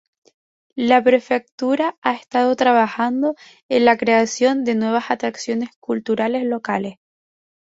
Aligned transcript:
La 0.89 1.03
prefectura 1.03 1.95
ha 2.01 2.15
estado 2.15 2.55
trabajando 2.55 3.35
en 3.69 3.85
la 3.85 3.97
creación 3.97 4.63
de 4.63 4.73
nuevas 4.73 5.11
atracciones 5.11 5.69
culturales 5.79 6.43
locales. 6.43 6.95